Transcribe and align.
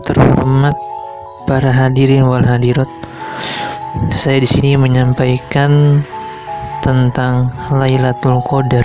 terhormat, 0.00 0.72
para 1.44 1.68
hadirin 1.68 2.24
wal 2.24 2.44
hadirat, 2.44 2.88
saya 4.16 4.40
di 4.40 4.48
sini 4.48 4.76
menyampaikan 4.80 6.00
tentang 6.80 7.50
Lailatul 7.68 8.40
Qadar. 8.46 8.84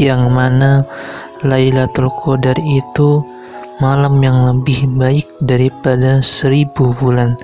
Yang 0.00 0.22
mana 0.32 0.82
Lailatul 1.44 2.10
Qadar 2.24 2.56
itu 2.62 3.20
malam 3.82 4.22
yang 4.22 4.46
lebih 4.46 4.86
baik 4.94 5.26
daripada 5.42 6.22
seribu 6.22 6.94
bulan 6.94 7.34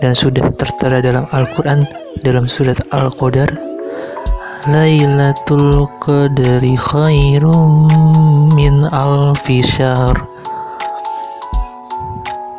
dan 0.00 0.16
sudah 0.16 0.48
tertera 0.56 1.04
dalam 1.04 1.28
Al-Quran 1.28 1.84
dalam 2.24 2.48
surat 2.48 2.78
Al-Qadar 2.94 3.52
Lailatul 4.64 5.84
Qadri 6.00 6.72
khairum 6.80 7.90
min 8.56 8.88
alfi 8.88 9.60
syahr 9.60 10.33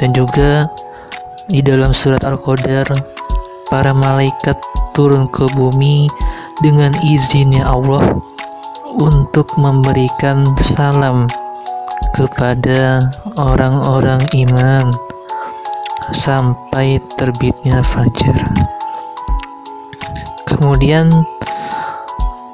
dan 0.02 0.12
juga 0.12 0.68
di 1.46 1.62
dalam 1.62 1.94
surat 1.94 2.26
Al-Qadar 2.26 2.90
para 3.70 3.92
malaikat 3.94 4.58
turun 4.98 5.30
ke 5.30 5.46
bumi 5.54 6.10
dengan 6.64 6.96
izinnya 7.04 7.68
Allah 7.68 8.18
untuk 8.96 9.52
memberikan 9.60 10.48
salam 10.64 11.28
kepada 12.16 13.12
orang-orang 13.36 14.24
iman 14.48 14.88
sampai 16.16 17.02
terbitnya 17.20 17.84
fajar. 17.84 18.40
Kemudian 20.48 21.12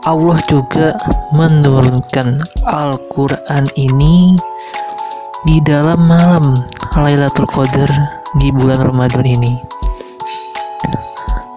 Allah 0.01 0.41
juga 0.49 0.97
menurunkan 1.29 2.41
Al-Quran 2.65 3.69
ini 3.77 4.33
di 5.41 5.57
dalam 5.65 6.05
malam 6.05 6.53
Lailatul 6.93 7.49
Qadar 7.49 7.89
di 8.37 8.53
bulan 8.53 8.85
Ramadan 8.85 9.25
ini. 9.25 9.57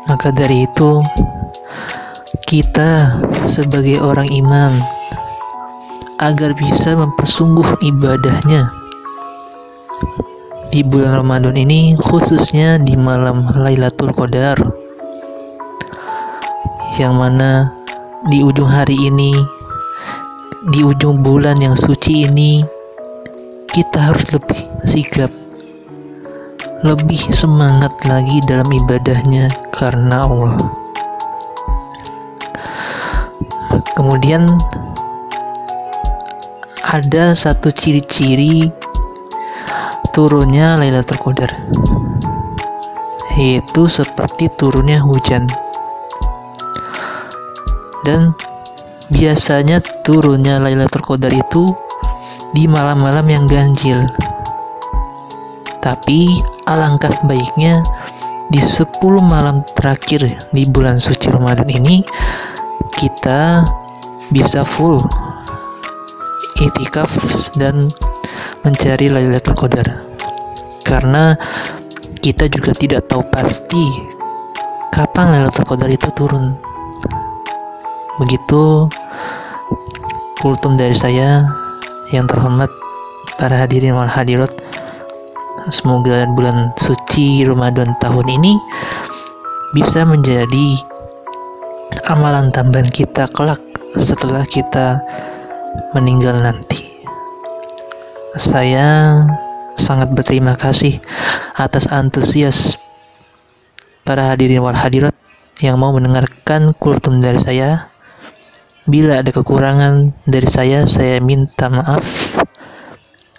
Maka 0.09 0.33
dari 0.33 0.65
itu, 0.65 1.05
kita 2.49 3.21
sebagai 3.45 4.01
orang 4.01 4.33
iman 4.33 4.81
agar 6.17 6.57
bisa 6.57 6.97
mempersungguh 6.97 7.85
ibadahnya 7.85 8.73
di 10.73 10.81
bulan 10.81 11.21
Ramadan 11.21 11.53
ini 11.53 11.93
khususnya 12.01 12.81
di 12.81 12.97
malam 12.97 13.45
Lailatul 13.53 14.17
Qadar 14.17 14.57
yang 16.97 17.21
mana 17.21 17.69
di 18.33 18.41
ujung 18.41 18.71
hari 18.71 18.97
ini 18.97 19.37
di 20.73 20.81
ujung 20.81 21.21
bulan 21.21 21.61
yang 21.61 21.77
suci 21.77 22.25
ini 22.25 22.65
kita 23.75 24.15
harus 24.15 24.31
lebih 24.31 24.71
sigap 24.87 25.35
lebih 26.87 27.19
semangat 27.35 27.91
lagi 28.07 28.39
dalam 28.47 28.71
ibadahnya 28.71 29.51
karena 29.75 30.23
Allah. 30.23 30.63
Kemudian 33.99 34.47
ada 36.87 37.35
satu 37.35 37.75
ciri-ciri 37.75 38.71
turunnya 40.15 40.79
Lailatul 40.79 41.19
Qadar 41.19 41.51
yaitu 43.35 43.91
seperti 43.91 44.47
turunnya 44.55 45.03
hujan. 45.03 45.51
Dan 48.07 48.39
biasanya 49.11 49.83
turunnya 50.07 50.63
Lailatul 50.63 51.03
Qadar 51.03 51.35
itu 51.35 51.75
di 52.55 52.71
malam-malam 52.71 53.27
yang 53.27 53.45
ganjil. 53.51 54.07
Tapi 55.83 56.41
alangkah 56.65 57.13
baiknya 57.27 57.83
di 58.49 58.63
10 58.63 58.95
malam 59.21 59.67
terakhir 59.75 60.25
di 60.55 60.63
bulan 60.65 61.03
suci 61.03 61.29
Ramadan 61.29 61.69
ini 61.69 62.07
kita 62.95 63.67
bisa 64.31 64.63
full 64.63 65.03
itikaf 66.63 67.11
dan 67.59 67.91
mencari 68.63 69.11
Lailatul 69.11 69.59
Qadar. 69.59 70.07
Karena 70.87 71.35
kita 72.23 72.49
juga 72.49 72.73
tidak 72.73 73.11
tahu 73.11 73.27
pasti 73.29 73.85
kapan 74.95 75.37
Lailatul 75.37 75.67
Qadar 75.67 75.91
itu 75.91 76.09
turun. 76.15 76.55
Begitu 78.23 78.87
kultum 80.39 80.79
dari 80.79 80.95
saya 80.95 81.43
yang 82.11 82.29
terhormat 82.29 82.69
para 83.41 83.65
hadirin 83.65 83.97
wal 83.97 84.11
hadirat 84.11 84.53
semoga 85.73 86.29
bulan 86.35 86.75
suci 86.77 87.47
Ramadan 87.49 87.97
tahun 88.03 88.27
ini 88.29 88.53
bisa 89.73 90.05
menjadi 90.05 90.81
amalan 92.11 92.53
tambahan 92.53 92.91
kita 92.93 93.31
kelak 93.33 93.61
setelah 93.97 94.45
kita 94.45 95.01
meninggal 95.97 96.37
nanti 96.43 96.85
saya 98.35 99.23
sangat 99.79 100.11
berterima 100.11 100.59
kasih 100.59 100.99
atas 101.55 101.87
antusias 101.87 102.75
para 104.03 104.35
hadirin 104.35 104.61
wal 104.61 104.77
hadirat 104.77 105.15
yang 105.63 105.79
mau 105.79 105.95
mendengarkan 105.95 106.75
kultum 106.75 107.23
dari 107.23 107.39
saya. 107.39 107.94
Bila 108.85 109.25
ada 109.25 109.33
kekurangan 109.33 110.13
dari 110.29 110.45
saya, 110.45 110.85
saya 110.85 111.17
minta 111.17 111.73
maaf. 111.73 112.37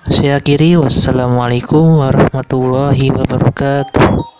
Saya 0.10 0.42
akhiri 0.42 0.74
wassalamualaikum 0.82 2.02
warahmatullahi 2.02 3.14
wabarakatuh. 3.14 4.35